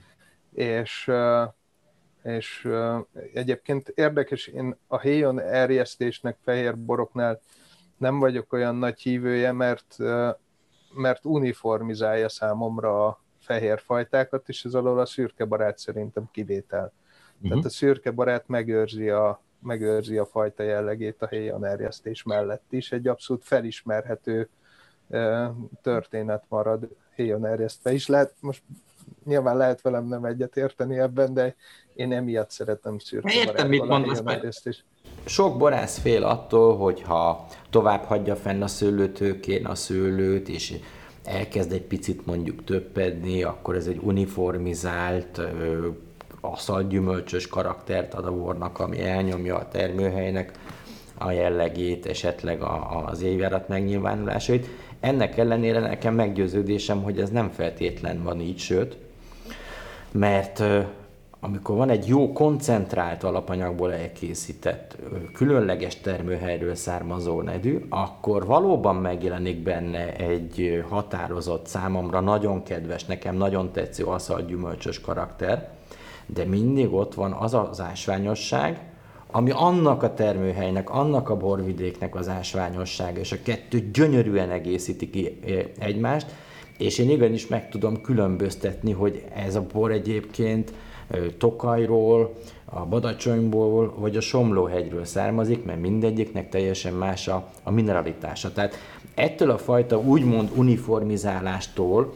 És, 0.53 1.11
és 2.23 2.69
egyébként 3.33 3.89
érdekes, 3.95 4.47
én 4.47 4.75
a 4.87 4.99
héjon 4.99 5.39
erjesztésnek 5.39 6.37
fehér 6.43 6.77
boroknál 6.77 7.39
nem 7.97 8.19
vagyok 8.19 8.53
olyan 8.53 8.75
nagy 8.75 8.99
hívője, 8.99 9.51
mert 9.51 9.97
mert 10.93 11.25
uniformizálja 11.25 12.29
számomra 12.29 13.07
a 13.07 13.23
fehér 13.39 13.79
fajtákat, 13.79 14.49
és 14.49 14.65
ez 14.65 14.73
alól 14.73 14.99
a 14.99 15.05
szürke 15.05 15.45
barát 15.45 15.77
szerintem 15.77 16.29
kivétel. 16.31 16.93
Uh-huh. 17.35 17.49
Tehát 17.49 17.65
a 17.65 17.69
szürke 17.69 18.11
barát 18.11 18.47
megőrzi 18.47 19.09
a, 19.09 19.41
megőrzi 19.61 20.17
a 20.17 20.25
fajta 20.25 20.63
jellegét 20.63 21.21
a 21.21 21.27
héjan 21.27 21.65
erjesztés 21.65 22.23
mellett 22.23 22.65
is. 22.69 22.91
Egy 22.91 23.07
abszolút 23.07 23.43
felismerhető 23.43 24.49
történet 25.81 26.43
marad 26.47 26.87
héjon 27.15 27.45
erjesztve 27.45 27.91
is. 27.91 28.07
Lehet, 28.07 28.33
most 28.39 28.61
nyilván 29.25 29.57
lehet 29.57 29.81
velem 29.81 30.07
nem 30.07 30.25
egyet 30.25 30.57
érteni 30.57 30.99
ebben, 30.99 31.33
de 31.33 31.55
én 31.93 32.13
emiatt 32.13 32.51
szeretem 32.51 32.99
szürke 32.99 33.33
Értem, 33.33 33.67
mit 33.67 33.85
mondasz, 33.85 34.21
mert 34.21 34.83
sok 35.25 35.57
borász 35.57 35.99
fél 35.99 36.23
attól, 36.23 36.77
hogyha 36.77 37.47
tovább 37.69 38.03
hagyja 38.03 38.35
fenn 38.35 38.61
a 38.61 38.67
szőlőtőkén 38.67 39.65
a 39.65 39.75
szőlőt, 39.75 40.49
és 40.49 40.73
elkezd 41.23 41.71
egy 41.71 41.83
picit 41.83 42.25
mondjuk 42.25 42.63
töppedni, 42.63 43.43
akkor 43.43 43.75
ez 43.75 43.87
egy 43.87 43.99
uniformizált, 44.03 45.41
aszalgyümölcsös 46.41 47.47
karaktert 47.47 48.13
ad 48.13 48.25
a 48.25 48.31
bornak, 48.31 48.79
ami 48.79 49.01
elnyomja 49.01 49.55
a 49.55 49.67
termőhelynek 49.67 50.51
a 51.17 51.31
jellegét, 51.31 52.05
esetleg 52.05 52.61
a, 52.61 53.05
az 53.07 53.21
évjárat 53.21 53.67
megnyilvánulásait. 53.67 54.67
Ennek 54.99 55.37
ellenére 55.37 55.79
nekem 55.79 56.13
meggyőződésem, 56.13 57.03
hogy 57.03 57.19
ez 57.19 57.29
nem 57.29 57.49
feltétlen 57.49 58.23
van 58.23 58.39
így, 58.39 58.59
sőt, 58.59 58.97
mert 60.11 60.63
amikor 61.39 61.75
van 61.75 61.89
egy 61.89 62.07
jó 62.07 62.33
koncentrált 62.33 63.23
alapanyagból 63.23 63.93
elkészített, 63.93 64.95
különleges 65.33 65.95
termőhelyről 65.95 66.75
származó 66.75 67.41
nedű, 67.41 67.85
akkor 67.89 68.45
valóban 68.45 68.95
megjelenik 68.95 69.63
benne 69.63 70.15
egy 70.15 70.83
határozott 70.89 71.67
számomra 71.67 72.19
nagyon 72.19 72.63
kedves, 72.63 73.05
nekem 73.05 73.35
nagyon 73.35 73.71
tetsző 73.71 74.05
gyümölcsös 74.47 75.01
karakter, 75.01 75.69
de 76.33 76.45
mindig 76.45 76.93
ott 76.93 77.13
van 77.13 77.31
az 77.31 77.53
az 77.53 77.81
ásványosság, 77.81 78.89
ami 79.31 79.51
annak 79.51 80.03
a 80.03 80.13
termőhelynek, 80.13 80.89
annak 80.89 81.29
a 81.29 81.37
borvidéknek 81.37 82.15
az 82.15 82.27
ásványosság, 82.27 83.17
és 83.17 83.31
a 83.31 83.41
kettő 83.43 83.89
gyönyörűen 83.93 84.49
egészíti 84.49 85.09
ki 85.09 85.39
egymást, 85.79 86.27
és 86.77 86.97
én 86.97 87.09
igenis 87.09 87.47
meg 87.47 87.69
tudom 87.69 88.01
különböztetni, 88.01 88.91
hogy 88.91 89.23
ez 89.35 89.55
a 89.55 89.65
bor 89.73 89.91
egyébként 89.91 90.73
Tokajról, 91.37 92.33
a 92.65 92.85
Badacsonyból 92.85 93.93
vagy 93.97 94.15
a 94.15 94.21
Somlóhegyről 94.21 95.05
származik, 95.05 95.65
mert 95.65 95.81
mindegyiknek 95.81 96.49
teljesen 96.49 96.93
más 96.93 97.27
a, 97.27 97.49
a 97.63 97.71
mineralitása. 97.71 98.53
Tehát 98.53 98.75
ettől 99.15 99.49
a 99.49 99.57
fajta 99.57 99.99
úgymond 99.99 100.49
uniformizálástól, 100.55 102.13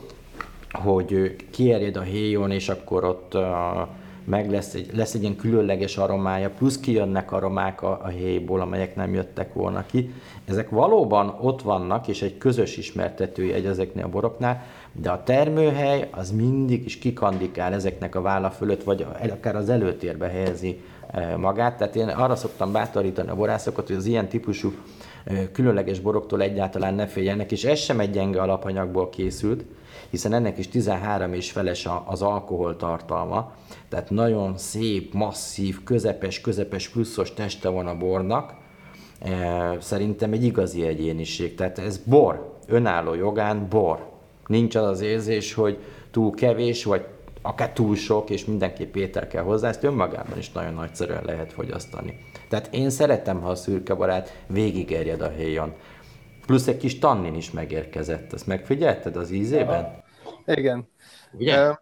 hogy 0.71 1.35
kierjed 1.51 1.95
a 1.95 2.01
héjon, 2.01 2.51
és 2.51 2.69
akkor 2.69 3.03
ott 3.03 3.33
a, 3.33 3.89
meg 4.25 4.51
lesz 4.51 4.73
egy, 4.73 4.89
lesz 4.95 5.13
egy 5.13 5.21
ilyen 5.21 5.35
különleges 5.35 5.97
aromája, 5.97 6.49
plusz 6.49 6.79
kijönnek 6.79 7.31
aromák 7.31 7.81
a, 7.81 7.99
a 8.03 8.07
héjból, 8.07 8.61
amelyek 8.61 8.95
nem 8.95 9.13
jöttek 9.13 9.53
volna 9.53 9.85
ki. 9.85 10.13
Ezek 10.45 10.69
valóban 10.69 11.37
ott 11.41 11.61
vannak, 11.61 12.07
és 12.07 12.21
egy 12.21 12.37
közös 12.37 12.77
ismertetője 12.77 13.55
egy 13.55 13.65
ezeknél 13.65 14.03
a 14.03 14.09
boroknál, 14.09 14.63
de 14.91 15.09
a 15.09 15.23
termőhely 15.23 16.09
az 16.11 16.31
mindig 16.31 16.85
is 16.85 16.97
kikandikál 16.97 17.73
ezeknek 17.73 18.15
a 18.15 18.21
válla 18.21 18.49
fölött, 18.49 18.83
vagy 18.83 19.05
akár 19.31 19.55
az 19.55 19.69
előtérbe 19.69 20.27
helyezi 20.27 20.81
e, 21.11 21.37
magát. 21.37 21.77
Tehát 21.77 21.95
én 21.95 22.07
arra 22.07 22.35
szoktam 22.35 22.71
bátorítani 22.71 23.29
a 23.29 23.35
borászokat, 23.35 23.87
hogy 23.87 23.95
az 23.95 24.05
ilyen 24.05 24.27
típusú 24.27 24.73
különleges 25.51 25.99
boroktól 25.99 26.41
egyáltalán 26.41 26.93
ne 26.93 27.07
féljenek, 27.07 27.51
és 27.51 27.63
ez 27.63 27.79
sem 27.79 27.99
egy 27.99 28.09
gyenge 28.09 28.41
alapanyagból 28.41 29.09
készült, 29.09 29.65
hiszen 30.09 30.33
ennek 30.33 30.57
is 30.57 30.67
13 30.67 31.33
és 31.33 31.51
feles 31.51 31.87
az 32.05 32.21
alkohol 32.21 32.75
tartalma, 32.75 33.53
tehát 33.89 34.09
nagyon 34.09 34.57
szép, 34.57 35.13
masszív, 35.13 35.83
közepes, 35.83 36.41
közepes 36.41 36.89
pluszos 36.89 37.33
teste 37.33 37.69
van 37.69 37.87
a 37.87 37.97
bornak, 37.97 38.53
szerintem 39.79 40.33
egy 40.33 40.43
igazi 40.43 40.85
egyéniség, 40.85 41.55
tehát 41.55 41.79
ez 41.79 41.97
bor, 41.97 42.57
önálló 42.67 43.13
jogán 43.13 43.67
bor. 43.69 44.11
Nincs 44.47 44.75
az 44.75 44.87
az 44.87 45.01
érzés, 45.01 45.53
hogy 45.53 45.77
túl 46.11 46.31
kevés, 46.31 46.83
vagy 46.83 47.05
akár 47.45 47.71
túl 47.71 47.95
sok, 47.95 48.29
és 48.29 48.45
mindenképp 48.45 48.95
étel 48.95 49.27
kell 49.27 49.43
hozzá, 49.43 49.67
ezt 49.67 49.83
önmagában 49.83 50.37
is 50.37 50.51
nagyon 50.51 50.73
nagyszerűen 50.73 51.23
lehet 51.25 51.53
fogyasztani. 51.53 52.17
Tehát 52.49 52.73
én 52.73 52.89
szeretem, 52.89 53.41
ha 53.41 53.49
a 53.49 53.55
szürke 53.55 53.93
barát 53.93 54.43
végig 54.47 54.91
erjed 54.91 55.21
a 55.21 55.29
héjon. 55.29 55.73
Plusz 56.45 56.67
egy 56.67 56.77
kis 56.77 56.99
tannin 56.99 57.35
is 57.35 57.51
megérkezett. 57.51 58.33
Ezt 58.33 58.47
megfigyelted 58.47 59.15
az 59.15 59.31
ízében? 59.31 60.03
Igen. 60.45 60.87
Ugye? 61.31 61.75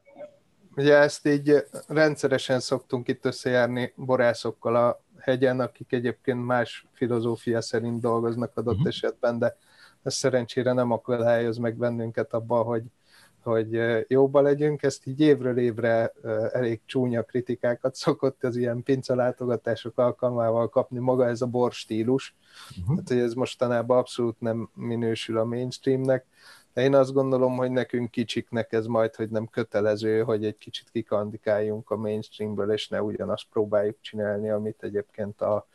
Ugye 0.76 0.96
ezt 0.96 1.28
így 1.28 1.66
rendszeresen 1.88 2.60
szoktunk 2.60 3.08
itt 3.08 3.26
összejárni 3.26 3.94
borászokkal 3.96 4.76
a 4.76 5.04
hegyen, 5.20 5.60
akik 5.60 5.92
egyébként 5.92 6.46
más 6.46 6.86
filozófia 6.94 7.62
szerint 7.62 8.02
dolgoznak 8.02 8.58
adott 8.58 8.74
uh-huh. 8.74 8.88
esetben, 8.88 9.40
de 9.40 9.58
ez 10.04 10.14
szerencsére 10.14 10.74
nem 10.74 10.92
akadályoz 10.92 11.58
meg 11.58 11.76
bennünket 11.76 12.34
abban, 12.34 12.64
hogy, 12.64 12.84
hogy 13.44 13.80
jóba 14.08 14.42
legyünk. 14.42 14.84
Ezt 14.84 15.06
így 15.06 15.20
évről 15.20 15.58
évre 15.58 16.14
elég 16.52 16.82
csúnya 16.86 17.24
kritikákat 17.24 17.96
szokott 17.96 18.44
az 18.44 18.56
ilyen 18.56 18.84
pincelátogatások 18.84 19.98
alkalmával 19.98 20.70
kapni 20.70 21.00
maga 21.00 21.28
ez 21.28 21.42
a 21.42 21.46
bor 21.46 21.72
stílus. 21.72 22.36
Uh-huh. 22.80 22.96
Hát, 22.98 23.08
hogy 23.08 23.18
ez 23.18 23.34
mostanában 23.34 23.98
abszolút 23.98 24.40
nem 24.40 24.70
minősül 24.74 25.38
a 25.38 25.44
mainstreamnek. 25.44 26.26
De 26.74 26.82
én 26.82 26.96
azt 26.96 27.14
gondolom, 27.14 27.56
hogy 27.56 27.72
nekünk 27.72 28.12
kicsiknek 28.12 28.74
ez 28.74 28.86
majd, 28.86 29.16
hogy 29.16 29.30
nem 29.30 29.48
kötelező, 29.48 30.22
hogy 30.22 30.46
egy 30.46 30.58
kicsit 30.58 30.90
kikandikáljunk 30.92 31.90
a 31.90 31.96
mainstreamből, 31.96 32.72
és 32.72 32.88
ne 32.88 33.02
ugyanazt 33.02 33.46
próbáljuk 33.52 33.98
csinálni, 34.02 34.50
amit 34.50 34.84
egyébként 34.84 35.42
a, 35.42 35.68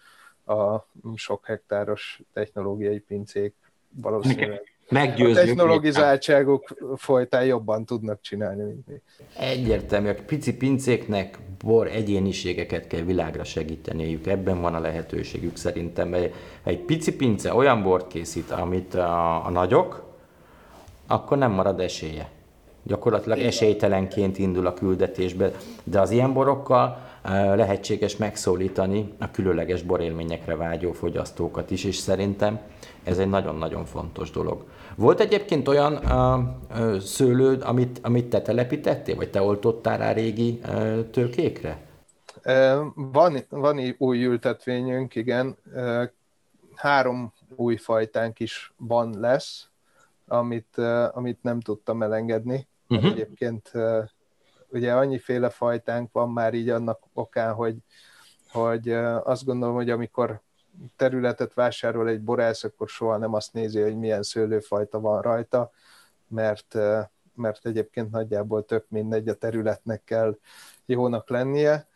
a 0.52 0.87
sok 1.14 1.46
hektáros 1.46 2.23
technológiai 2.32 2.99
pincék 2.99 3.54
valószínűleg 3.88 4.75
Meggyőzni. 4.88 5.42
A 5.42 5.44
technologizáltságok 5.44 6.76
folytán 6.96 7.44
jobban 7.44 7.84
tudnak 7.84 8.20
csinálni, 8.20 8.62
mint 8.62 8.86
mi. 8.86 8.94
Egyértelmű, 9.38 10.08
a 10.08 10.14
pici 10.26 10.56
pincéknek 10.56 11.38
bor 11.64 11.86
egyéniségeket 11.86 12.86
kell 12.86 13.00
világra 13.00 13.44
segíteniük. 13.44 14.26
Ebben 14.26 14.60
van 14.60 14.74
a 14.74 14.80
lehetőségük 14.80 15.56
szerintem. 15.56 16.14
Egy 16.62 16.78
pici 16.78 17.16
pince 17.16 17.54
olyan 17.54 17.82
bort 17.82 18.06
készít, 18.06 18.50
amit 18.50 18.94
a, 18.94 19.46
a 19.46 19.50
nagyok, 19.50 20.14
akkor 21.06 21.38
nem 21.38 21.52
marad 21.52 21.80
esélye. 21.80 22.30
Gyakorlatilag 22.86 23.38
esélytelenként 23.38 24.38
indul 24.38 24.66
a 24.66 24.74
küldetésbe, 24.74 25.50
de 25.84 26.00
az 26.00 26.10
ilyen 26.10 26.32
borokkal 26.32 26.98
lehetséges 27.54 28.16
megszólítani 28.16 29.12
a 29.18 29.30
különleges 29.30 29.82
borélményekre 29.82 30.56
vágyó 30.56 30.92
fogyasztókat 30.92 31.70
is, 31.70 31.84
és 31.84 31.96
szerintem 31.96 32.60
ez 33.04 33.18
egy 33.18 33.28
nagyon-nagyon 33.28 33.84
fontos 33.84 34.30
dolog. 34.30 34.64
Volt 34.96 35.20
egyébként 35.20 35.68
olyan 35.68 35.92
uh, 35.92 36.98
szőlőd, 36.98 37.62
amit, 37.62 37.98
amit 38.02 38.28
te 38.28 38.42
telepítettél, 38.42 39.16
vagy 39.16 39.30
te 39.30 39.42
oltottál 39.42 39.98
rá 39.98 40.12
régi 40.12 40.60
uh, 40.64 41.10
tőkékre? 41.10 41.84
Van, 42.94 43.36
van 43.48 43.94
új 43.98 44.24
ültetvényünk, 44.24 45.14
igen. 45.14 45.56
Három 46.74 47.32
új 47.56 47.76
fajtánk 47.76 48.40
is 48.40 48.72
van 48.76 49.14
lesz, 49.20 49.68
amit, 50.26 50.78
amit 51.12 51.42
nem 51.42 51.60
tudtam 51.60 52.02
elengedni. 52.02 52.66
Uh-huh. 52.88 53.10
Egyébként 53.10 53.72
ugye 54.68 54.92
annyiféle 54.92 55.50
fajtánk 55.50 56.12
van 56.12 56.30
már 56.30 56.54
így 56.54 56.68
annak 56.68 57.00
okán, 57.12 57.54
hogy, 57.54 57.76
hogy 58.48 58.90
azt 59.22 59.44
gondolom, 59.44 59.74
hogy 59.74 59.90
amikor 59.90 60.40
területet 60.96 61.54
vásárol 61.54 62.08
egy 62.08 62.20
borász, 62.20 62.64
akkor 62.64 62.88
soha 62.88 63.16
nem 63.16 63.34
azt 63.34 63.52
nézi, 63.52 63.80
hogy 63.80 63.96
milyen 63.96 64.22
szőlőfajta 64.22 65.00
van 65.00 65.22
rajta, 65.22 65.70
mert, 66.28 66.74
mert 67.34 67.66
egyébként 67.66 68.10
nagyjából 68.10 68.64
tök 68.64 68.84
mindegy, 68.88 69.28
a 69.28 69.34
területnek 69.34 70.04
kell 70.04 70.38
jónak 70.86 71.28
lennie. 71.28 71.88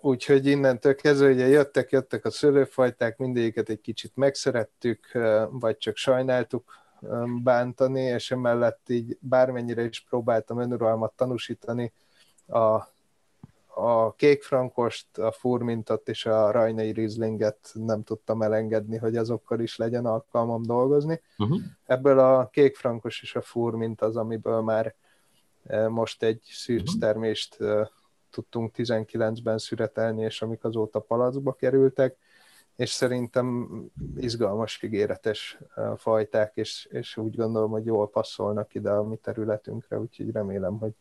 Úgyhogy 0.00 0.46
innentől 0.46 0.94
kezdve 0.94 1.28
ugye 1.28 1.46
jöttek, 1.46 1.90
jöttek 1.90 2.24
a 2.24 2.30
szőlőfajták, 2.30 3.16
mindegyiket 3.16 3.68
egy 3.68 3.80
kicsit 3.80 4.12
megszerettük, 4.14 5.18
vagy 5.50 5.76
csak 5.76 5.96
sajnáltuk 5.96 6.72
bántani, 7.42 8.00
és 8.00 8.30
emellett 8.30 8.88
így 8.88 9.18
bármennyire 9.20 9.84
is 9.84 10.00
próbáltam 10.00 10.58
önuralmat 10.58 11.12
tanúsítani, 11.16 11.92
a 12.48 12.92
a 13.74 14.14
kékfrankost, 14.14 15.18
a 15.18 15.32
furmintot 15.32 16.08
és 16.08 16.26
a 16.26 16.50
rajnai 16.50 16.92
rizlinget 16.92 17.70
nem 17.72 18.02
tudtam 18.02 18.42
elengedni, 18.42 18.96
hogy 18.96 19.16
azokkal 19.16 19.60
is 19.60 19.76
legyen 19.76 20.06
alkalmam 20.06 20.62
dolgozni. 20.62 21.20
Uh-huh. 21.38 21.60
Ebből 21.86 22.18
a 22.18 22.48
kékfrankos 22.48 23.22
és 23.22 23.34
a 23.34 23.40
furmint 23.40 24.00
az, 24.00 24.16
amiből 24.16 24.60
már 24.60 24.94
most 25.88 26.22
egy 26.22 26.40
szűrctermést 26.50 27.56
uh-huh. 27.60 27.88
tudtunk 28.30 28.74
19-ben 28.76 29.58
szüretelni, 29.58 30.22
és 30.22 30.42
amik 30.42 30.64
azóta 30.64 31.00
palacba 31.00 31.52
kerültek, 31.52 32.16
és 32.76 32.90
szerintem 32.90 33.68
izgalmas, 34.16 34.82
ígéretes 34.82 35.58
fajták, 35.96 36.52
és, 36.54 36.88
és 36.90 37.16
úgy 37.16 37.36
gondolom, 37.36 37.70
hogy 37.70 37.84
jól 37.84 38.10
passzolnak 38.10 38.74
ide 38.74 38.90
a 38.90 39.02
mi 39.02 39.16
területünkre, 39.16 39.98
úgyhogy 39.98 40.30
remélem, 40.30 40.78
hogy 40.78 40.92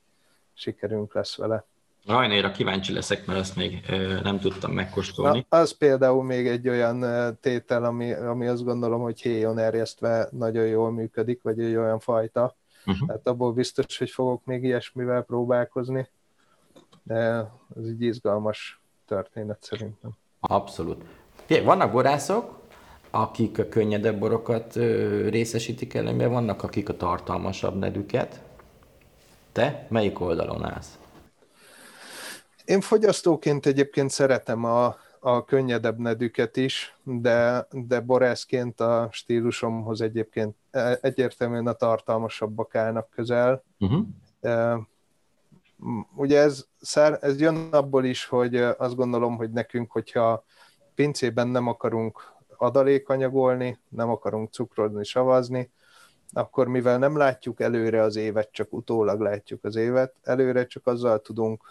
sikerünk 0.53 1.13
lesz 1.13 1.37
vele. 1.37 1.65
Rajnéra 2.05 2.51
kíváncsi 2.51 2.93
leszek, 2.93 3.25
mert 3.25 3.39
ezt 3.39 3.55
még 3.55 3.85
nem 4.23 4.39
tudtam 4.39 4.71
megkóstolni. 4.71 5.45
Na, 5.49 5.57
az 5.57 5.71
például 5.71 6.23
még 6.23 6.47
egy 6.47 6.69
olyan 6.69 7.05
tétel, 7.41 7.83
ami, 7.83 8.13
ami 8.13 8.47
azt 8.47 8.63
gondolom, 8.63 9.01
hogy 9.01 9.21
héjon 9.21 9.57
erjesztve 9.57 10.27
nagyon 10.31 10.65
jól 10.65 10.91
működik, 10.91 11.41
vagy 11.41 11.59
egy 11.59 11.75
olyan 11.75 11.99
fajta. 11.99 12.55
Uh-huh. 12.85 13.09
Hát 13.09 13.27
abból 13.27 13.53
biztos, 13.53 13.97
hogy 13.97 14.09
fogok 14.09 14.45
még 14.45 14.63
ilyesmivel 14.63 15.21
próbálkozni. 15.21 16.09
De 17.03 17.51
ez 17.77 17.85
egy 17.85 18.01
izgalmas 18.01 18.81
történet 19.05 19.63
szerintem. 19.63 20.11
Abszolút. 20.39 21.03
Vannak 21.47 21.91
borászok, 21.91 22.59
akik 23.09 23.59
a 23.59 23.67
könnyedebb 23.67 24.19
borokat 24.19 24.75
részesítik 25.29 25.93
előnyben, 25.93 26.31
vannak, 26.31 26.63
akik 26.63 26.89
a 26.89 26.97
tartalmasabb 26.97 27.79
nedüket. 27.79 28.41
Te 29.51 29.87
melyik 29.89 30.19
oldalon 30.19 30.65
állsz? 30.65 30.97
Én 32.65 32.81
fogyasztóként 32.81 33.65
egyébként 33.65 34.09
szeretem 34.09 34.63
a, 34.63 34.95
a 35.19 35.45
könnyedebb 35.45 35.97
nedüket 35.97 36.57
is, 36.57 36.97
de, 37.03 37.67
de 37.71 37.99
borászként 37.99 38.79
a 38.79 39.09
stílusomhoz 39.11 40.01
egyébként 40.01 40.55
e, 40.71 40.97
egyértelműen 41.01 41.67
a 41.67 41.73
tartalmasabbak 41.73 42.75
állnak 42.75 43.09
közel. 43.09 43.63
Uh-huh. 43.79 44.05
Ugye 46.15 46.39
ez, 46.39 46.65
ez 47.21 47.39
jön 47.39 47.67
abból 47.71 48.05
is, 48.05 48.25
hogy 48.25 48.55
azt 48.55 48.95
gondolom, 48.95 49.35
hogy 49.35 49.51
nekünk, 49.51 49.91
hogyha 49.91 50.43
pincében 50.95 51.47
nem 51.47 51.67
akarunk 51.67 52.33
adalékanyagolni, 52.57 53.79
nem 53.89 54.09
akarunk 54.09 54.51
cukrozni, 54.51 55.03
savazni, 55.03 55.71
akkor 56.33 56.67
mivel 56.67 56.97
nem 56.97 57.17
látjuk 57.17 57.61
előre 57.61 58.01
az 58.01 58.15
évet, 58.15 58.51
csak 58.51 58.73
utólag 58.73 59.21
látjuk 59.21 59.63
az 59.63 59.75
évet, 59.75 60.13
előre 60.23 60.65
csak 60.65 60.87
azzal 60.87 61.21
tudunk 61.21 61.69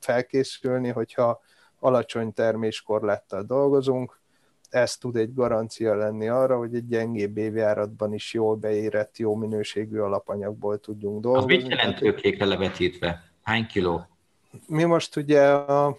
felkészülni, 0.00 0.88
hogyha 0.88 1.40
alacsony 1.78 2.32
terméskorláttal 2.32 3.42
dolgozunk, 3.42 4.20
ez 4.70 4.96
tud 4.96 5.16
egy 5.16 5.34
garancia 5.34 5.94
lenni 5.94 6.28
arra, 6.28 6.56
hogy 6.56 6.74
egy 6.74 6.86
gyengébb 6.86 7.36
évjáratban 7.36 8.14
is 8.14 8.34
jól 8.34 8.56
beérett, 8.56 9.16
jó 9.16 9.34
minőségű 9.34 9.98
alapanyagból 9.98 10.78
tudjunk 10.78 11.20
dolgozni. 11.20 11.56
Az 11.56 11.62
mit 11.62 11.70
jelent 11.70 11.98
tőkékre 11.98 12.44
levetítve? 12.44 13.24
Hány 13.42 13.66
kiló? 13.66 14.06
Mi 14.66 14.84
most 14.84 15.16
ugye 15.16 15.50
a, 15.50 15.96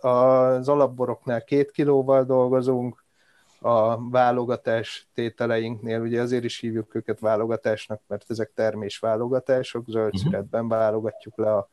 az 0.00 0.68
alapboroknál 0.68 1.44
két 1.44 1.70
kilóval 1.70 2.24
dolgozunk, 2.24 3.02
a 3.62 4.08
válogatás 4.10 5.08
tételeinknél, 5.14 6.00
ugye 6.00 6.20
azért 6.20 6.44
is 6.44 6.58
hívjuk 6.58 6.94
őket 6.94 7.20
válogatásnak, 7.20 8.00
mert 8.06 8.24
ezek 8.28 8.52
termésválogatások, 8.54 9.84
zöld 9.88 10.06
uh-huh. 10.06 10.20
szüretben 10.20 10.68
válogatjuk 10.68 11.36
le 11.36 11.54
a 11.54 11.70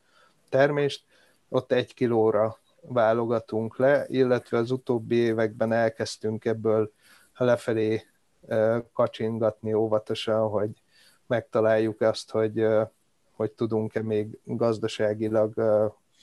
termést, 0.50 1.04
ott 1.50 1.72
egy 1.72 1.94
kilóra 1.94 2.58
válogatunk 2.82 3.78
le, 3.78 4.06
illetve 4.08 4.58
az 4.58 4.72
utóbbi 4.72 5.16
években 5.16 5.72
elkezdtünk 5.72 6.46
ebből 6.46 6.92
lefelé 7.38 8.06
kacsingatni 8.94 9.74
óvatosan, 9.74 10.50
hogy 10.50 10.70
megtaláljuk 11.28 12.02
azt, 12.02 12.32
hogy, 12.32 12.66
hogy 13.36 13.52
tudunk-e 13.52 14.02
még 14.02 14.40
gazdaságilag 14.44 15.54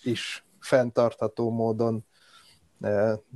is 0.03 0.46
fenntartható 0.67 1.51
módon 1.51 2.05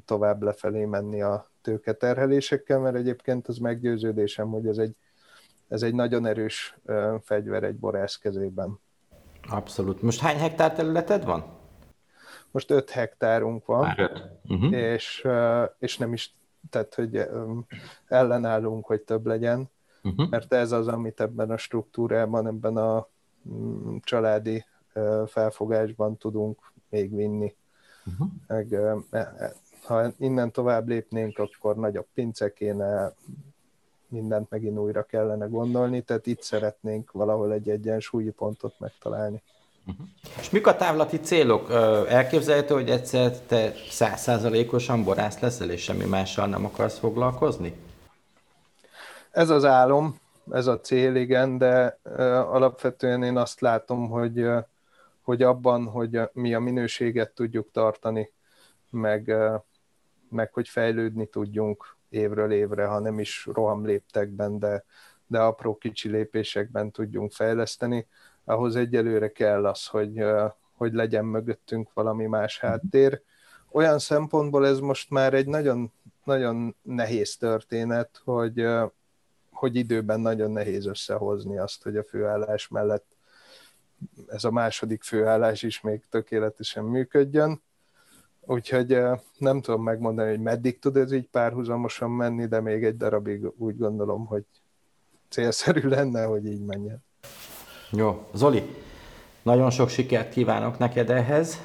tovább 0.04 0.42
lefelé 0.42 0.84
menni 0.84 1.22
a 1.22 1.50
tőketerhelésekkel, 1.62 2.78
mert 2.78 2.96
egyébként 2.96 3.48
az 3.48 3.58
meggyőződésem, 3.58 4.50
hogy 4.50 4.66
ez 4.66 4.78
egy, 4.78 4.96
ez 5.68 5.82
egy 5.82 5.94
nagyon 5.94 6.26
erős 6.26 6.78
fegyver 7.22 7.62
egy 7.62 7.76
borász 7.76 8.16
kezében. 8.16 8.78
Abszolút. 9.48 10.02
Most 10.02 10.20
hány 10.20 10.38
hektár 10.38 10.72
területed 10.72 11.24
van? 11.24 11.58
Most 12.50 12.70
5 12.70 12.90
hektárunk 12.90 13.66
van, 13.66 13.94
uh-huh. 14.44 14.72
és, 14.72 15.26
és 15.78 15.98
nem 15.98 16.12
is, 16.12 16.34
tehát, 16.70 16.94
hogy 16.94 17.28
ellenállunk, 18.06 18.86
hogy 18.86 19.00
több 19.00 19.26
legyen, 19.26 19.70
uh-huh. 20.02 20.28
mert 20.28 20.52
ez 20.52 20.72
az, 20.72 20.88
amit 20.88 21.20
ebben 21.20 21.50
a 21.50 21.56
struktúrában, 21.56 22.46
ebben 22.46 22.76
a 22.76 23.08
mm, 23.48 23.96
családi 24.00 24.64
felfogásban 25.26 26.16
tudunk 26.16 26.69
még 26.90 27.14
vinni. 27.14 27.54
Uh-huh. 28.06 28.28
Meg, 28.46 28.72
e, 28.72 28.96
e, 29.10 29.54
ha 29.82 30.12
innen 30.18 30.50
tovább 30.50 30.88
lépnénk, 30.88 31.38
akkor 31.38 31.76
nagyobb 31.76 32.06
pince 32.14 32.52
kéne, 32.52 33.12
mindent 34.08 34.50
megint 34.50 34.78
újra 34.78 35.02
kellene 35.02 35.46
gondolni, 35.46 36.02
tehát 36.02 36.26
itt 36.26 36.42
szeretnénk 36.42 37.12
valahol 37.12 37.52
egy 37.52 37.68
egyensúlyi 37.68 38.30
pontot 38.30 38.74
megtalálni. 38.78 39.42
Uh-huh. 39.86 40.06
És 40.40 40.50
mik 40.50 40.66
a 40.66 40.76
távlati 40.76 41.20
célok? 41.20 41.70
Elképzelhető, 42.08 42.74
hogy 42.74 42.90
egyszer 42.90 43.38
te 43.40 43.72
százszázalékosan 43.90 45.04
borász 45.04 45.40
leszel, 45.40 45.70
és 45.70 45.82
semmi 45.82 46.04
mással 46.04 46.46
nem 46.46 46.64
akarsz 46.64 46.98
foglalkozni? 46.98 47.74
Ez 49.30 49.50
az 49.50 49.64
álom, 49.64 50.20
ez 50.50 50.66
a 50.66 50.80
cél, 50.80 51.14
igen, 51.14 51.58
de 51.58 51.98
alapvetően 52.50 53.22
én 53.22 53.36
azt 53.36 53.60
látom, 53.60 54.08
hogy, 54.08 54.46
hogy 55.30 55.42
abban, 55.42 55.86
hogy 55.86 56.20
mi 56.32 56.54
a 56.54 56.60
minőséget 56.60 57.34
tudjuk 57.34 57.70
tartani, 57.70 58.32
meg, 58.90 59.34
meg 60.28 60.52
hogy 60.52 60.68
fejlődni 60.68 61.26
tudjunk 61.26 61.96
évről 62.08 62.52
évre, 62.52 62.86
ha 62.86 62.98
nem 62.98 63.18
is 63.18 63.46
roham 63.52 63.86
léptekben, 63.86 64.58
de, 64.58 64.84
de 65.26 65.40
apró 65.40 65.76
kicsi 65.76 66.08
lépésekben 66.08 66.90
tudjunk 66.90 67.32
fejleszteni, 67.32 68.06
ahhoz 68.44 68.76
egyelőre 68.76 69.32
kell 69.32 69.66
az, 69.66 69.86
hogy, 69.86 70.24
hogy 70.72 70.92
legyen 70.92 71.24
mögöttünk 71.24 71.92
valami 71.92 72.26
más 72.26 72.60
háttér. 72.60 73.22
Olyan 73.72 73.98
szempontból 73.98 74.66
ez 74.66 74.78
most 74.78 75.10
már 75.10 75.34
egy 75.34 75.46
nagyon, 75.46 75.92
nagyon 76.24 76.76
nehéz 76.82 77.36
történet, 77.36 78.20
hogy, 78.24 78.66
hogy 79.50 79.76
időben 79.76 80.20
nagyon 80.20 80.50
nehéz 80.50 80.86
összehozni 80.86 81.58
azt, 81.58 81.82
hogy 81.82 81.96
a 81.96 82.04
főállás 82.04 82.68
mellett 82.68 83.18
ez 84.26 84.44
a 84.44 84.50
második 84.50 85.02
főállás 85.02 85.62
is 85.62 85.80
még 85.80 86.02
tökéletesen 86.10 86.84
működjön. 86.84 87.62
Úgyhogy 88.40 88.98
nem 89.38 89.60
tudom 89.60 89.82
megmondani, 89.82 90.30
hogy 90.30 90.40
meddig 90.40 90.78
tud 90.78 90.96
ez 90.96 91.12
így 91.12 91.26
párhuzamosan 91.26 92.10
menni, 92.10 92.46
de 92.46 92.60
még 92.60 92.84
egy 92.84 92.96
darabig 92.96 93.52
úgy 93.56 93.76
gondolom, 93.76 94.26
hogy 94.26 94.44
célszerű 95.28 95.88
lenne, 95.96 96.24
hogy 96.24 96.46
így 96.46 96.64
menjen. 96.64 97.04
Jó, 97.90 98.28
Zoli, 98.34 98.62
nagyon 99.42 99.70
sok 99.70 99.88
sikert 99.88 100.32
kívánok 100.32 100.78
neked 100.78 101.10
ehhez, 101.10 101.58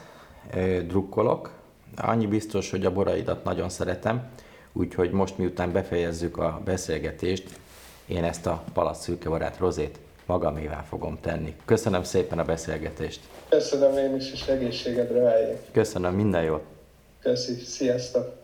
drukkolok. 0.87 1.51
Annyi 1.95 2.27
biztos, 2.27 2.71
hogy 2.71 2.85
a 2.85 2.93
boraidat 2.93 3.43
nagyon 3.43 3.69
szeretem, 3.69 4.29
úgyhogy 4.73 5.11
most 5.11 5.37
miután 5.37 5.71
befejezzük 5.71 6.37
a 6.37 6.61
beszélgetést, 6.65 7.59
én 8.05 8.23
ezt 8.23 8.45
a 8.45 8.63
palac 8.73 9.01
szürkevarát 9.01 9.57
rozét 9.57 9.99
magamévá 10.25 10.81
fogom 10.81 11.17
tenni. 11.21 11.55
Köszönöm 11.65 12.03
szépen 12.03 12.39
a 12.39 12.43
beszélgetést. 12.43 13.19
Köszönöm 13.49 13.97
én 13.97 14.15
is, 14.15 14.31
és 14.31 14.47
egészségedre 14.47 15.29
álljék. 15.29 15.57
Köszönöm, 15.71 16.13
minden 16.15 16.43
jót. 16.43 16.63
Köszi, 17.21 17.53
sziasztok. 17.53 18.43